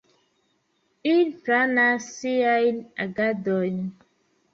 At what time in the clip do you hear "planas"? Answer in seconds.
1.49-2.07